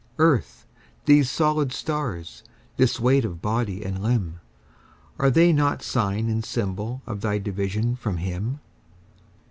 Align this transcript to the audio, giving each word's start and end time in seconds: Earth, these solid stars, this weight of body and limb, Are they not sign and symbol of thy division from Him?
Earth, 0.17 0.65
these 1.05 1.29
solid 1.29 1.71
stars, 1.71 2.43
this 2.75 2.99
weight 2.99 3.23
of 3.23 3.39
body 3.39 3.83
and 3.85 4.01
limb, 4.01 4.39
Are 5.19 5.29
they 5.29 5.53
not 5.53 5.83
sign 5.83 6.27
and 6.27 6.43
symbol 6.43 7.03
of 7.05 7.21
thy 7.21 7.37
division 7.37 7.95
from 7.95 8.17
Him? 8.17 8.61